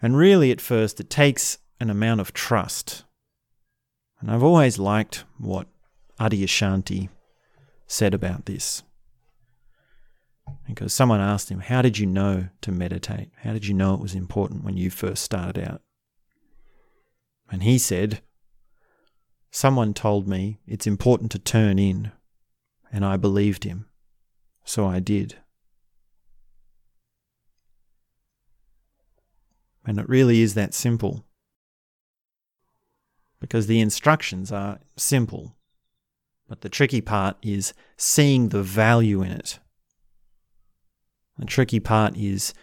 And 0.01 0.17
really, 0.17 0.51
at 0.51 0.61
first, 0.61 1.01
it 1.01 1.09
takes 1.09 1.59
an 1.81 1.91
amount 1.91 2.21
of 2.21 2.33
trust. 2.33 3.05
And 4.21 4.31
I've 4.31 4.43
always 4.43 4.79
liked 4.79 5.25
what 5.39 5.67
Adyashanti 6.21 7.09
said 7.87 8.15
about 8.15 8.47
this. 8.47 8.83
Because 10.67 10.93
someone 10.93 11.21
asked 11.21 11.51
him, 11.51 11.61
How 11.61 11.83
did 11.83 11.99
you 11.99 12.07
know 12.07 12.49
to 12.61 12.73
meditate? 12.73 13.31
How 13.43 13.53
did 13.53 13.67
you 13.67 13.75
know 13.75 13.95
it 13.95 14.01
was 14.01 14.15
important 14.15 14.65
when 14.65 14.77
you 14.77 14.91
first 14.91 15.23
started 15.23 15.69
out? 15.69 15.83
And 17.51 17.63
he 17.63 17.79
said, 17.79 18.23
Someone 19.55 19.93
told 19.93 20.27
me 20.27 20.61
it's 20.67 20.87
important 20.87 21.31
to 21.33 21.39
turn 21.39 21.79
in, 21.79 22.11
and 22.91 23.05
I 23.05 23.19
believed 23.19 23.65
him, 23.65 23.85
so 24.65 24.87
I 24.87 24.99
did. 24.99 25.37
And 29.85 29.99
it 29.99 30.09
really 30.09 30.41
is 30.41 30.55
that 30.55 30.73
simple. 30.73 31.27
Because 33.41 33.67
the 33.67 33.81
instructions 33.81 34.51
are 34.51 34.79
simple, 34.97 35.55
but 36.49 36.63
the 36.63 36.71
tricky 36.71 37.03
part 37.03 37.37
is 37.43 37.75
seeing 37.99 38.49
the 38.49 38.63
value 38.63 39.21
in 39.21 39.33
it. 39.33 39.59
The 41.39 41.45
tricky 41.45 41.79
part 41.79 42.17
is 42.17 42.55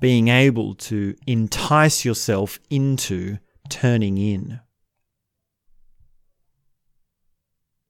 being 0.00 0.26
able 0.26 0.74
to 0.74 1.14
entice 1.24 2.04
yourself 2.04 2.58
into 2.68 3.38
turning 3.68 4.18
in. 4.18 4.58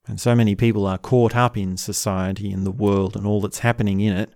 And 0.07 0.21
so 0.21 0.33
many 0.33 0.55
people 0.55 0.85
are 0.85 0.97
caught 0.97 1.35
up 1.35 1.57
in 1.57 1.75
society 1.75 2.51
and 2.51 2.65
the 2.65 2.71
world 2.71 3.15
and 3.15 3.27
all 3.27 3.41
that's 3.41 3.59
happening 3.59 3.99
in 3.99 4.15
it 4.15 4.33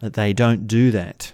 that 0.00 0.14
they 0.14 0.32
don't 0.32 0.68
do 0.68 0.92
that. 0.92 1.32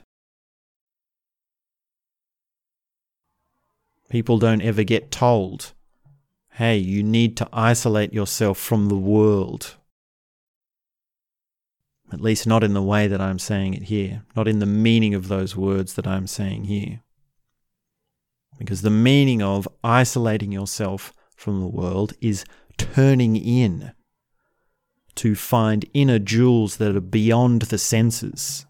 People 4.08 4.38
don't 4.38 4.62
ever 4.62 4.84
get 4.84 5.10
told, 5.10 5.72
hey, 6.52 6.76
you 6.76 7.02
need 7.02 7.36
to 7.36 7.48
isolate 7.52 8.14
yourself 8.14 8.58
from 8.58 8.88
the 8.88 8.96
world. 8.96 9.76
At 12.12 12.20
least 12.20 12.46
not 12.46 12.62
in 12.62 12.74
the 12.74 12.82
way 12.82 13.06
that 13.08 13.20
I'm 13.20 13.38
saying 13.38 13.74
it 13.74 13.84
here, 13.84 14.22
not 14.36 14.46
in 14.46 14.60
the 14.60 14.66
meaning 14.66 15.14
of 15.14 15.28
those 15.28 15.56
words 15.56 15.94
that 15.94 16.06
I'm 16.06 16.26
saying 16.26 16.64
here. 16.64 17.02
Because 18.56 18.82
the 18.82 18.90
meaning 18.90 19.42
of 19.42 19.68
isolating 19.82 20.52
yourself 20.52 21.12
from 21.34 21.60
the 21.60 21.66
world 21.66 22.12
is 22.20 22.44
turning 22.76 23.36
in 23.36 23.92
to 25.16 25.34
find 25.34 25.88
inner 25.94 26.18
jewels 26.18 26.76
that 26.76 26.96
are 26.96 27.00
beyond 27.00 27.62
the 27.62 27.78
senses. 27.78 28.66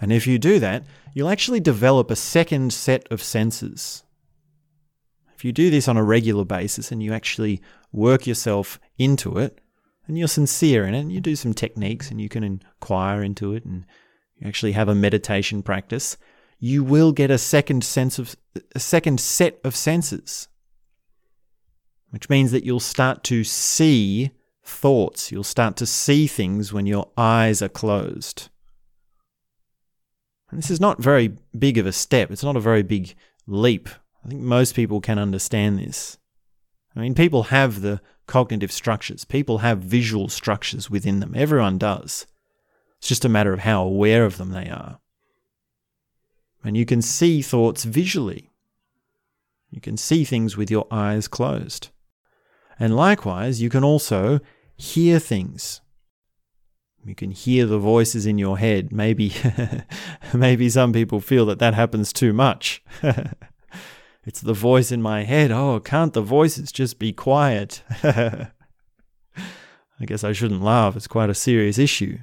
And 0.00 0.12
if 0.12 0.26
you 0.26 0.38
do 0.38 0.58
that, 0.60 0.84
you'll 1.14 1.30
actually 1.30 1.60
develop 1.60 2.10
a 2.10 2.16
second 2.16 2.72
set 2.72 3.10
of 3.10 3.22
senses. 3.22 4.04
If 5.34 5.44
you 5.44 5.52
do 5.52 5.70
this 5.70 5.88
on 5.88 5.96
a 5.96 6.04
regular 6.04 6.44
basis 6.44 6.92
and 6.92 7.02
you 7.02 7.12
actually 7.12 7.60
work 7.92 8.26
yourself 8.26 8.78
into 8.98 9.38
it, 9.38 9.60
and 10.06 10.16
you're 10.16 10.28
sincere 10.28 10.84
in 10.84 10.94
it, 10.94 11.00
and 11.00 11.12
you 11.12 11.20
do 11.20 11.34
some 11.34 11.52
techniques 11.52 12.10
and 12.10 12.20
you 12.20 12.28
can 12.28 12.44
inquire 12.44 13.22
into 13.22 13.54
it, 13.54 13.64
and 13.64 13.84
you 14.36 14.46
actually 14.46 14.72
have 14.72 14.88
a 14.88 14.94
meditation 14.94 15.62
practice, 15.62 16.16
you 16.58 16.84
will 16.84 17.12
get 17.12 17.30
a 17.30 17.38
second 17.38 17.82
sense 17.82 18.18
of 18.18 18.36
a 18.74 18.80
second 18.80 19.20
set 19.20 19.58
of 19.64 19.74
senses 19.74 20.48
which 22.16 22.30
means 22.30 22.50
that 22.50 22.64
you'll 22.64 22.80
start 22.80 23.22
to 23.22 23.44
see 23.44 24.30
thoughts. 24.64 25.30
You'll 25.30 25.44
start 25.44 25.76
to 25.76 25.84
see 25.84 26.26
things 26.26 26.72
when 26.72 26.86
your 26.86 27.10
eyes 27.14 27.60
are 27.60 27.68
closed. 27.68 28.48
And 30.50 30.56
this 30.56 30.70
is 30.70 30.80
not 30.80 30.98
very 30.98 31.36
big 31.58 31.76
of 31.76 31.84
a 31.84 31.92
step, 31.92 32.30
it's 32.30 32.42
not 32.42 32.56
a 32.56 32.60
very 32.60 32.82
big 32.82 33.14
leap. 33.46 33.90
I 34.24 34.28
think 34.28 34.40
most 34.40 34.74
people 34.74 35.02
can 35.02 35.18
understand 35.18 35.78
this. 35.78 36.16
I 36.96 37.00
mean, 37.00 37.14
people 37.14 37.42
have 37.42 37.82
the 37.82 38.00
cognitive 38.26 38.72
structures, 38.72 39.26
people 39.26 39.58
have 39.58 39.80
visual 39.80 40.30
structures 40.30 40.88
within 40.88 41.20
them. 41.20 41.34
Everyone 41.36 41.76
does. 41.76 42.26
It's 42.96 43.08
just 43.08 43.26
a 43.26 43.28
matter 43.28 43.52
of 43.52 43.60
how 43.60 43.84
aware 43.84 44.24
of 44.24 44.38
them 44.38 44.52
they 44.52 44.70
are. 44.70 45.00
And 46.64 46.78
you 46.78 46.86
can 46.86 47.02
see 47.02 47.42
thoughts 47.42 47.84
visually. 47.84 48.52
You 49.70 49.82
can 49.82 49.98
see 49.98 50.24
things 50.24 50.56
with 50.56 50.70
your 50.70 50.86
eyes 50.90 51.28
closed. 51.28 51.90
And 52.78 52.94
likewise, 52.94 53.62
you 53.62 53.70
can 53.70 53.84
also 53.84 54.40
hear 54.76 55.18
things. 55.18 55.80
You 57.04 57.14
can 57.14 57.30
hear 57.30 57.66
the 57.66 57.78
voices 57.78 58.26
in 58.26 58.36
your 58.36 58.58
head. 58.58 58.92
Maybe, 58.92 59.32
maybe 60.34 60.68
some 60.68 60.92
people 60.92 61.20
feel 61.20 61.46
that 61.46 61.60
that 61.60 61.74
happens 61.74 62.12
too 62.12 62.32
much. 62.32 62.82
it's 64.24 64.40
the 64.40 64.52
voice 64.52 64.90
in 64.90 65.00
my 65.00 65.22
head. 65.22 65.52
Oh, 65.52 65.80
can't 65.80 66.12
the 66.12 66.20
voices 66.20 66.72
just 66.72 66.98
be 66.98 67.12
quiet? 67.12 67.82
I 68.02 68.48
guess 70.04 70.24
I 70.24 70.32
shouldn't 70.32 70.62
laugh. 70.62 70.96
It's 70.96 71.06
quite 71.06 71.30
a 71.30 71.34
serious 71.34 71.78
issue. 71.78 72.18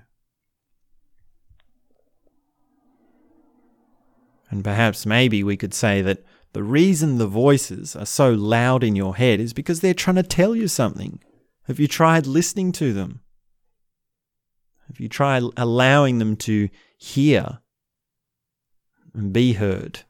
And 4.50 4.64
perhaps 4.64 5.06
maybe 5.06 5.44
we 5.44 5.58
could 5.58 5.74
say 5.74 6.02
that 6.04 6.24
the 6.54 6.64
reason 6.64 7.18
the 7.18 7.28
voices 7.28 7.96
are 7.96 8.06
so 8.06 8.32
loud 8.32 8.84
in 8.84 8.96
your 8.96 9.16
head 9.16 9.40
is 9.40 9.54
because 9.54 9.82
they're 9.82 9.94
trying 9.94 10.16
to 10.18 10.24
tell 10.24 10.56
you 10.56 10.68
something. 10.68 11.20
Have 11.64 11.80
you 11.80 11.88
tried 11.88 12.28
listening 12.28 12.72
to 12.74 12.94
them? 12.94 13.22
Have 14.88 15.00
you 15.00 15.10
tried 15.10 15.44
allowing 15.58 16.20
them 16.20 16.36
to 16.38 16.70
hear 16.98 17.60
and 19.16 19.34
be 19.34 19.54
heard? 19.54 20.02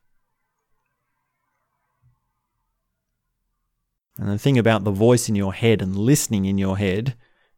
And 4.19 4.29
the 4.29 4.37
thing 4.37 4.57
about 4.57 4.83
the 4.83 4.91
voice 4.91 5.29
in 5.29 5.35
your 5.35 5.53
head 5.53 5.81
and 5.81 5.95
listening 5.95 6.45
in 6.45 6.57
your 6.57 6.77
head 6.77 7.15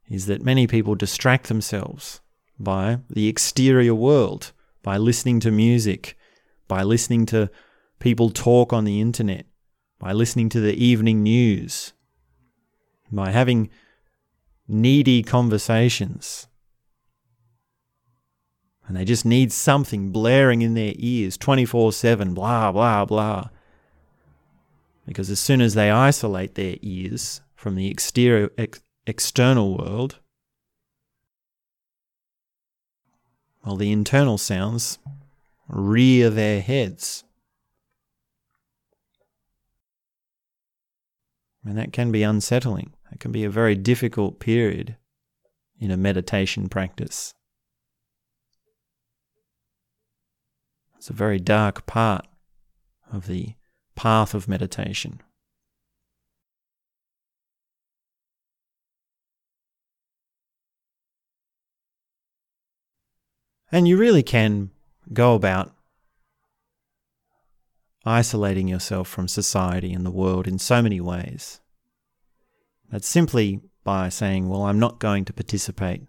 is 0.07 0.27
that 0.27 0.43
many 0.43 0.67
people 0.67 0.93
distract 0.93 1.47
themselves 1.47 2.21
by 2.59 2.99
the 3.09 3.27
exterior 3.27 3.95
world, 3.95 4.51
by 4.83 4.97
listening 4.97 5.39
to 5.41 5.51
music, 5.51 6.17
by 6.67 6.83
listening 6.83 7.25
to 7.27 7.49
people 8.05 8.29
talk 8.29 8.71
on 8.71 8.85
the 8.85 9.01
internet, 9.01 9.47
by 9.97 10.13
listening 10.13 10.47
to 10.47 10.59
the 10.59 10.75
evening 10.75 11.23
news, 11.23 11.93
by 13.11 13.31
having 13.31 13.67
needy 14.67 15.23
conversations. 15.23 16.45
And 18.87 18.95
they 18.95 19.05
just 19.05 19.25
need 19.25 19.51
something 19.51 20.11
blaring 20.11 20.61
in 20.61 20.75
their 20.75 20.93
ears 20.97 21.35
24 21.35 21.93
7, 21.93 22.35
blah, 22.35 22.71
blah, 22.71 23.05
blah. 23.05 23.49
Because 25.07 25.31
as 25.31 25.39
soon 25.39 25.59
as 25.59 25.73
they 25.73 25.89
isolate 25.89 26.53
their 26.53 26.75
ears 26.83 27.41
from 27.55 27.73
the 27.73 27.89
exterior, 27.89 28.51
ex- 28.55 28.83
external 29.07 29.75
world, 29.75 30.19
well, 33.65 33.75
the 33.75 33.91
internal 33.91 34.37
sounds 34.37 34.99
rear 35.67 36.29
their 36.29 36.61
heads. 36.61 37.23
And 41.65 41.77
that 41.77 41.91
can 41.91 42.11
be 42.11 42.21
unsettling. 42.21 42.93
It 43.11 43.19
can 43.19 43.31
be 43.31 43.43
a 43.43 43.49
very 43.49 43.75
difficult 43.75 44.39
period 44.39 44.97
in 45.79 45.89
a 45.89 45.97
meditation 45.97 46.69
practice. 46.69 47.33
It's 50.97 51.09
a 51.09 51.13
very 51.13 51.39
dark 51.39 51.85
part 51.85 52.27
of 53.11 53.27
the 53.27 53.55
path 53.95 54.33
of 54.33 54.47
meditation. 54.47 55.21
And 63.71 63.87
you 63.87 63.97
really 63.97 64.23
can 64.23 64.71
go 65.11 65.35
about 65.35 65.74
isolating 68.05 68.67
yourself 68.67 69.07
from 69.07 69.27
society 69.27 69.93
and 69.93 70.05
the 70.05 70.11
world 70.11 70.47
in 70.47 70.59
so 70.59 70.81
many 70.81 71.01
ways. 71.01 71.59
That's 72.91 73.07
simply 73.07 73.61
by 73.83 74.09
saying, 74.09 74.47
Well, 74.47 74.63
I'm 74.63 74.79
not 74.79 74.99
going 74.99 75.25
to 75.25 75.33
participate. 75.33 76.03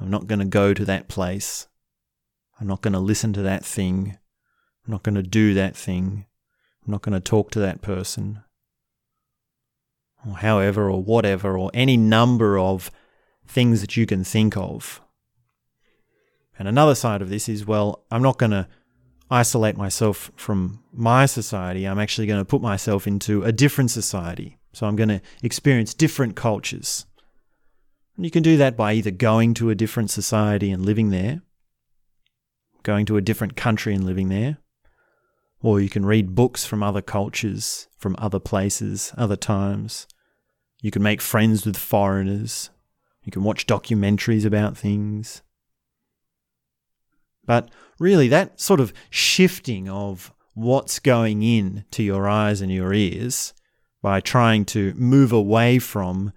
I'm 0.00 0.10
not 0.10 0.26
going 0.26 0.40
to 0.40 0.44
go 0.44 0.74
to 0.74 0.84
that 0.84 1.08
place. 1.08 1.68
I'm 2.60 2.66
not 2.66 2.82
going 2.82 2.92
to 2.92 2.98
listen 2.98 3.32
to 3.34 3.42
that 3.42 3.64
thing. 3.64 4.18
I'm 4.84 4.92
not 4.92 5.02
going 5.02 5.14
to 5.14 5.22
do 5.22 5.54
that 5.54 5.76
thing. 5.76 6.26
I'm 6.84 6.92
not 6.92 7.02
going 7.02 7.14
to 7.14 7.20
talk 7.20 7.50
to 7.52 7.60
that 7.60 7.82
person. 7.82 8.42
Or 10.26 10.34
however, 10.38 10.90
or 10.90 11.02
whatever, 11.02 11.58
or 11.58 11.70
any 11.74 11.96
number 11.96 12.58
of 12.58 12.90
things 13.46 13.80
that 13.80 13.96
you 13.96 14.06
can 14.06 14.24
think 14.24 14.56
of. 14.56 15.00
And 16.58 16.66
another 16.66 16.94
side 16.94 17.22
of 17.22 17.28
this 17.28 17.48
is 17.48 17.66
well, 17.66 18.04
I'm 18.10 18.22
not 18.22 18.38
going 18.38 18.52
to 18.52 18.68
isolate 19.30 19.76
myself 19.76 20.30
from 20.36 20.82
my 20.92 21.26
society. 21.26 21.84
I'm 21.84 21.98
actually 21.98 22.26
going 22.26 22.40
to 22.40 22.44
put 22.44 22.62
myself 22.62 23.06
into 23.06 23.42
a 23.42 23.52
different 23.52 23.90
society. 23.90 24.58
So 24.72 24.86
I'm 24.86 24.96
going 24.96 25.08
to 25.08 25.22
experience 25.42 25.94
different 25.94 26.36
cultures. 26.36 27.06
And 28.16 28.24
you 28.24 28.30
can 28.30 28.42
do 28.42 28.56
that 28.56 28.76
by 28.76 28.92
either 28.92 29.10
going 29.10 29.54
to 29.54 29.70
a 29.70 29.74
different 29.74 30.10
society 30.10 30.70
and 30.70 30.84
living 30.84 31.10
there, 31.10 31.42
going 32.82 33.06
to 33.06 33.16
a 33.16 33.22
different 33.22 33.56
country 33.56 33.94
and 33.94 34.04
living 34.04 34.28
there, 34.28 34.58
or 35.62 35.80
you 35.80 35.88
can 35.88 36.06
read 36.06 36.34
books 36.34 36.64
from 36.64 36.82
other 36.82 37.02
cultures, 37.02 37.88
from 37.98 38.16
other 38.18 38.38
places, 38.38 39.12
other 39.16 39.36
times. 39.36 40.06
You 40.80 40.90
can 40.90 41.02
make 41.02 41.20
friends 41.20 41.66
with 41.66 41.76
foreigners. 41.76 42.70
You 43.24 43.32
can 43.32 43.42
watch 43.42 43.66
documentaries 43.66 44.44
about 44.44 44.76
things. 44.76 45.42
But 47.46 47.70
really, 47.98 48.28
that 48.28 48.60
sort 48.60 48.80
of 48.80 48.92
shifting 49.10 49.88
of 49.88 50.32
what's 50.54 50.98
going 50.98 51.42
in 51.42 51.84
to 51.92 52.02
your 52.02 52.28
eyes 52.28 52.60
and 52.60 52.72
your 52.72 52.92
ears 52.92 53.54
by 54.02 54.20
trying 54.20 54.64
to 54.64 54.94
move 54.94 55.32
away 55.32 55.78
from 55.78 56.32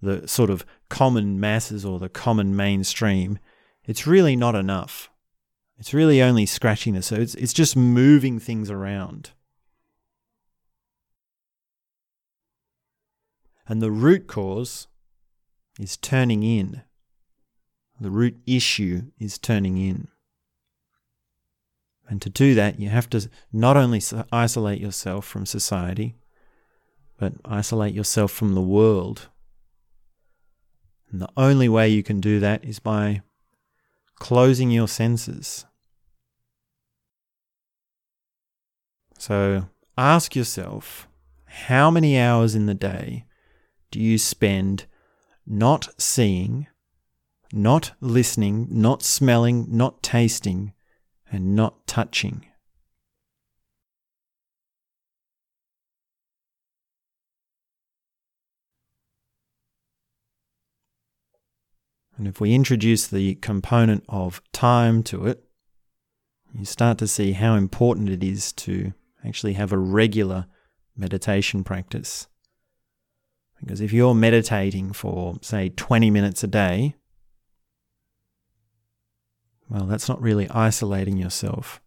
the 0.00 0.26
sort 0.28 0.50
of 0.50 0.64
common 0.88 1.40
masses 1.40 1.84
or 1.84 1.98
the 1.98 2.08
common 2.08 2.54
mainstream, 2.54 3.38
it's 3.84 4.06
really 4.06 4.36
not 4.36 4.54
enough. 4.54 5.10
It's 5.78 5.92
really 5.92 6.22
only 6.22 6.46
scratching 6.46 6.94
the 6.94 7.02
surface. 7.02 7.34
It's 7.34 7.52
just 7.52 7.76
moving 7.76 8.38
things 8.38 8.70
around. 8.70 9.30
And 13.66 13.80
the 13.80 13.90
root 13.90 14.26
cause 14.26 14.86
is 15.80 15.96
turning 15.96 16.42
in. 16.42 16.82
The 18.00 18.10
root 18.10 18.36
issue 18.46 19.10
is 19.18 19.38
turning 19.38 19.78
in. 19.78 20.08
And 22.08 22.20
to 22.22 22.28
do 22.28 22.54
that, 22.54 22.78
you 22.78 22.90
have 22.90 23.08
to 23.10 23.28
not 23.52 23.76
only 23.76 24.02
isolate 24.30 24.80
yourself 24.80 25.24
from 25.24 25.46
society, 25.46 26.16
but 27.18 27.34
isolate 27.44 27.94
yourself 27.94 28.30
from 28.30 28.54
the 28.54 28.60
world. 28.60 29.28
And 31.10 31.22
the 31.22 31.30
only 31.36 31.68
way 31.68 31.88
you 31.88 32.02
can 32.02 32.20
do 32.20 32.40
that 32.40 32.64
is 32.64 32.78
by 32.78 33.22
closing 34.16 34.70
your 34.70 34.88
senses. 34.88 35.64
So 39.18 39.66
ask 39.96 40.36
yourself 40.36 41.08
how 41.46 41.90
many 41.90 42.18
hours 42.18 42.54
in 42.54 42.66
the 42.66 42.74
day 42.74 43.24
do 43.90 44.00
you 44.00 44.18
spend 44.18 44.86
not 45.46 45.88
seeing, 45.98 46.66
not 47.52 47.92
listening, 48.00 48.66
not 48.70 49.02
smelling, 49.02 49.66
not 49.70 50.02
tasting, 50.02 50.72
and 51.34 51.56
not 51.56 51.86
touching. 51.86 52.46
And 62.16 62.28
if 62.28 62.40
we 62.40 62.54
introduce 62.54 63.08
the 63.08 63.34
component 63.36 64.04
of 64.08 64.40
time 64.52 65.02
to 65.04 65.26
it, 65.26 65.42
you 66.56 66.64
start 66.64 66.98
to 66.98 67.08
see 67.08 67.32
how 67.32 67.56
important 67.56 68.08
it 68.08 68.22
is 68.22 68.52
to 68.52 68.92
actually 69.26 69.54
have 69.54 69.72
a 69.72 69.78
regular 69.78 70.46
meditation 70.96 71.64
practice. 71.64 72.28
Because 73.58 73.80
if 73.80 73.92
you're 73.92 74.14
meditating 74.14 74.92
for, 74.92 75.34
say, 75.40 75.70
20 75.70 76.10
minutes 76.10 76.44
a 76.44 76.46
day, 76.46 76.94
well, 79.74 79.86
that's 79.86 80.08
not 80.08 80.22
really 80.22 80.48
isolating 80.50 81.16
yourself 81.16 81.80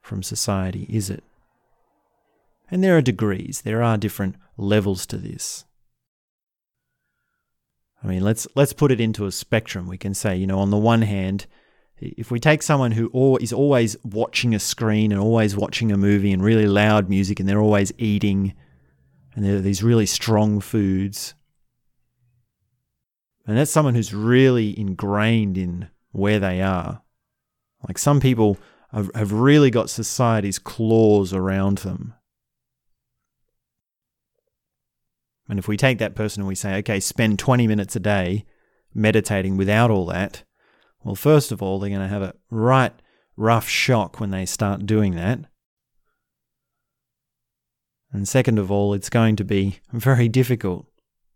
from 0.00 0.22
society, 0.22 0.86
is 0.88 1.10
it? 1.10 1.22
And 2.70 2.82
there 2.82 2.96
are 2.96 3.02
degrees, 3.02 3.60
there 3.60 3.82
are 3.82 3.98
different 3.98 4.36
levels 4.56 5.04
to 5.06 5.18
this. 5.18 5.66
I 8.02 8.06
mean, 8.06 8.24
let's 8.24 8.48
let's 8.56 8.72
put 8.72 8.90
it 8.90 9.02
into 9.02 9.26
a 9.26 9.32
spectrum. 9.32 9.86
We 9.86 9.98
can 9.98 10.14
say, 10.14 10.34
you 10.34 10.46
know, 10.46 10.60
on 10.60 10.70
the 10.70 10.78
one 10.78 11.02
hand, 11.02 11.46
if 11.98 12.30
we 12.30 12.40
take 12.40 12.62
someone 12.62 12.92
who 12.92 13.36
is 13.42 13.52
always 13.52 13.94
watching 14.02 14.54
a 14.54 14.58
screen 14.58 15.12
and 15.12 15.20
always 15.20 15.54
watching 15.56 15.92
a 15.92 15.98
movie 15.98 16.32
and 16.32 16.42
really 16.42 16.66
loud 16.66 17.10
music 17.10 17.38
and 17.38 17.46
they're 17.46 17.60
always 17.60 17.92
eating 17.98 18.54
and 19.34 19.44
there 19.44 19.56
are 19.56 19.60
these 19.60 19.82
really 19.82 20.06
strong 20.06 20.60
foods, 20.60 21.34
and 23.46 23.56
that's 23.56 23.70
someone 23.70 23.94
who's 23.94 24.14
really 24.14 24.78
ingrained 24.78 25.58
in 25.58 25.88
where 26.12 26.38
they 26.38 26.62
are. 26.62 27.02
Like 27.86 27.98
some 27.98 28.20
people 28.20 28.58
have, 28.92 29.32
really 29.32 29.70
got 29.70 29.90
society's 29.90 30.58
claws 30.58 31.32
around 31.32 31.78
them. 31.78 32.14
And 35.48 35.58
if 35.58 35.66
we 35.66 35.76
take 35.76 35.98
that 35.98 36.14
person 36.14 36.42
and 36.42 36.48
we 36.48 36.54
say, 36.54 36.76
okay, 36.78 37.00
spend 37.00 37.38
20 37.38 37.66
minutes 37.66 37.96
a 37.96 38.00
day 38.00 38.44
meditating 38.94 39.56
without 39.56 39.90
all 39.90 40.06
that, 40.06 40.44
well, 41.02 41.14
first 41.16 41.50
of 41.50 41.62
all, 41.62 41.78
they're 41.78 41.90
going 41.90 42.00
to 42.00 42.08
have 42.08 42.22
a 42.22 42.34
right 42.50 42.92
rough 43.36 43.68
shock 43.68 44.20
when 44.20 44.30
they 44.30 44.46
start 44.46 44.86
doing 44.86 45.14
that. 45.16 45.40
And 48.12 48.28
second 48.28 48.58
of 48.58 48.70
all, 48.70 48.94
it's 48.94 49.10
going 49.10 49.36
to 49.36 49.44
be 49.44 49.80
very 49.92 50.28
difficult 50.28 50.86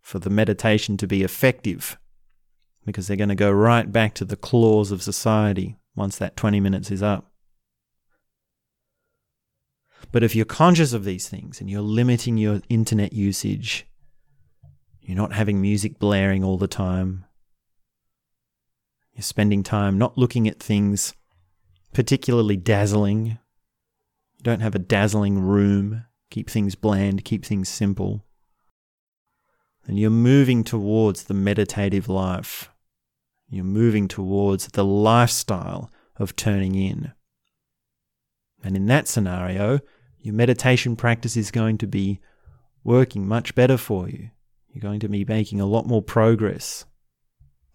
for 0.07 0.21
the 0.21 0.31
meditation 0.31 0.97
to 0.97 1.05
be 1.05 1.25
effective 1.25 1.99
because 2.85 3.09
they're 3.09 3.17
going 3.17 3.29
to 3.29 3.35
go 3.35 3.51
right 3.51 3.91
back 3.91 4.15
to 4.15 4.25
the 4.25 4.37
claws 4.37 4.93
of 4.93 5.03
society 5.03 5.79
once 5.97 6.17
that 6.17 6.37
20 6.37 6.61
minutes 6.61 6.93
is 6.93 7.03
up. 7.03 7.33
But 10.13 10.23
if 10.23 10.37
you're 10.37 10.45
conscious 10.45 10.93
of 10.93 11.03
these 11.03 11.29
things 11.29 11.61
and 11.61 11.69
you're 11.69 11.81
limiting 11.81 12.37
your 12.37 12.61
internet 12.69 13.13
usage, 13.13 13.85
you're 15.01 15.17
not 15.17 15.33
having 15.33 15.61
music 15.61 15.99
blaring 15.99 16.45
all 16.45 16.57
the 16.57 16.69
time, 16.69 17.25
you're 19.13 19.25
spending 19.25 19.65
time 19.65 19.99
not 19.99 20.17
looking 20.17 20.47
at 20.47 20.63
things 20.63 21.15
particularly 21.93 22.57
dazzling, 22.57 23.27
you 23.27 24.45
don't 24.45 24.61
have 24.61 24.77
a 24.77 24.79
dazzling 24.79 25.41
room, 25.41 26.05
keep 26.31 26.49
things 26.49 26.77
bland, 26.77 27.25
keep 27.25 27.45
things 27.45 27.69
simple. 27.69 28.26
And 29.87 29.99
you're 29.99 30.11
moving 30.11 30.65
towards 30.65 31.25
the 31.25 31.35
meditative 31.35 32.09
life. 32.09 32.71
You're 33.49 33.65
moving 33.65 34.09
towards 34.09 34.69
the 34.69 34.85
lifestyle 34.85 35.91
of 36.17 36.35
turning 36.35 36.75
in. 36.75 37.13
And 38.65 38.75
in 38.75 38.87
that 38.87 39.07
scenario, 39.07 39.81
your 40.19 40.35
meditation 40.35 40.97
practice 40.97 41.37
is 41.37 41.53
going 41.53 41.79
to 41.79 41.87
be 41.87 42.21
working 42.83 43.29
much 43.29 43.55
better 43.55 43.77
for 43.77 44.09
you. 44.09 44.31
You're 44.69 44.83
going 44.83 45.01
to 45.01 45.09
be 45.09 45.25
making 45.25 45.61
a 45.61 45.67
lot 45.67 45.87
more 45.87 46.03
progress. 46.03 46.85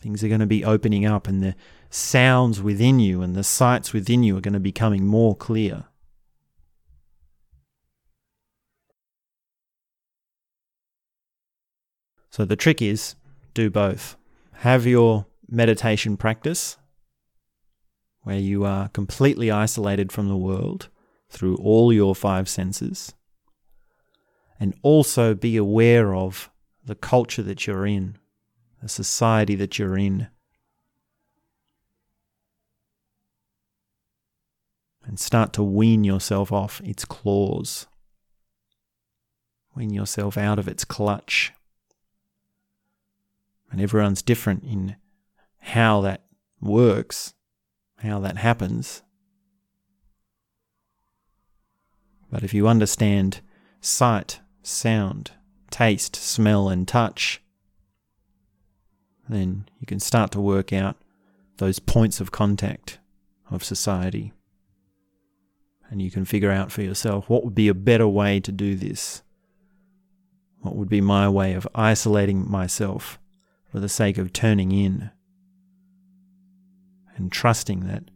Things 0.02 0.24
are 0.24 0.28
going 0.28 0.42
to 0.42 0.48
be 0.48 0.66
opening 0.66 1.06
up, 1.06 1.28
and 1.28 1.42
the 1.42 1.56
sounds 1.90 2.62
within 2.62 3.00
you 3.00 3.22
and 3.22 3.36
the 3.36 3.44
sights 3.44 3.94
within 3.94 4.24
you 4.24 4.36
are 4.38 4.42
going 4.42 4.54
to 4.54 4.60
be 4.60 4.72
becoming 4.72 5.06
more 5.06 5.36
clear. 5.36 5.86
So 12.32 12.46
the 12.46 12.56
trick 12.56 12.82
is 12.82 13.16
do 13.54 13.70
both. 13.70 14.16
Have 14.54 14.88
your 14.88 15.26
meditation 15.50 16.16
practice 16.16 16.78
where 18.24 18.40
you 18.40 18.64
are 18.64 18.88
completely 18.90 19.52
isolated 19.52 20.12
from 20.12 20.30
the 20.30 20.38
world 20.38 20.88
through 21.30 21.58
all 21.58 21.92
your 21.92 22.16
five 22.16 22.48
senses, 22.48 23.14
and 24.60 24.76
also 24.84 25.34
be 25.34 25.58
aware 25.58 26.14
of 26.14 26.50
the 26.86 26.96
culture 26.96 27.42
that 27.42 27.66
you're 27.66 27.86
in, 27.86 28.18
the 28.82 28.90
society 28.90 29.56
that 29.56 29.80
you're 29.80 29.98
in. 29.98 30.28
And 35.04 35.20
start 35.20 35.52
to 35.54 35.64
wean 35.64 36.04
yourself 36.04 36.52
off 36.52 36.80
its 36.86 37.06
claws. 37.06 37.88
Wean 39.74 39.90
yourself 39.90 40.38
out 40.38 40.60
of 40.60 40.68
its 40.68 40.86
clutch. 40.86 41.54
And 43.72 43.80
everyone's 43.80 44.22
different 44.22 44.64
in 44.64 44.98
how 45.60 46.02
that 46.02 46.24
works, 46.60 47.34
how 48.00 48.20
that 48.20 48.38
happens. 48.38 49.02
But 52.30 52.44
if 52.44 52.54
you 52.54 52.68
understand 52.68 53.42
sight, 53.80 54.42
sound, 54.62 55.32
taste, 55.70 56.16
smell, 56.16 56.70
and 56.70 56.88
touch, 56.88 57.42
then 59.30 59.70
you 59.80 59.88
can 59.88 60.00
start 60.00 60.32
to 60.32 60.42
work 60.42 60.74
out 60.74 60.98
those 61.58 61.80
points 61.80 62.20
of 62.20 62.32
contact 62.32 63.00
of 63.50 63.64
society. 63.64 64.34
And 65.90 66.02
you 66.02 66.12
can 66.12 66.26
figure 66.26 66.52
out 66.52 66.72
for 66.72 66.82
yourself 66.82 67.30
what 67.30 67.44
would 67.44 67.56
be 67.56 67.68
a 67.68 67.74
better 67.74 68.08
way 68.08 68.40
to 68.42 68.52
do 68.52 68.76
this. 68.76 69.24
What 70.60 70.76
would 70.76 70.90
be 70.90 71.02
my 71.02 71.28
way 71.28 71.54
of 71.54 71.68
isolating 71.74 72.50
myself 72.50 73.20
for 73.72 73.80
the 73.80 73.90
sake 73.90 74.18
of 74.18 74.34
turning 74.34 74.72
in 74.72 75.10
and 77.16 77.32
trusting 77.32 77.88
that 77.88 78.12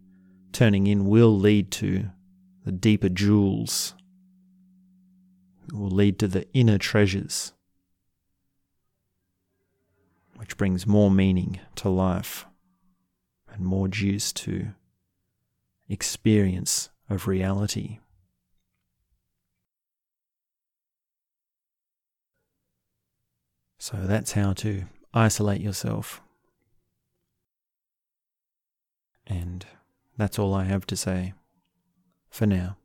turning 0.51 0.87
in 0.87 1.05
will 1.05 1.37
lead 1.37 1.71
to 1.71 2.09
the 2.65 2.71
deeper 2.71 3.09
jewels, 3.09 3.93
it 5.67 5.73
will 5.73 5.89
lead 5.89 6.19
to 6.19 6.27
the 6.27 6.47
inner 6.53 6.77
treasures, 6.77 7.53
which 10.35 10.57
brings 10.57 10.85
more 10.85 11.11
meaning 11.11 11.59
to 11.75 11.89
life 11.89 12.45
and 13.53 13.63
more 13.63 13.87
juice 13.87 14.33
to 14.33 14.69
experience 15.87 16.89
of 17.09 17.27
reality. 17.27 17.99
So 23.77 23.97
that's 23.97 24.31
how 24.31 24.53
to 24.53 24.85
isolate 25.15 25.62
yourself 25.62 26.21
and 29.25 29.65
that's 30.17 30.38
all 30.38 30.54
I 30.54 30.65
have 30.65 30.86
to 30.88 30.95
say 30.95 31.34
for 32.30 32.45
now. 32.45 32.78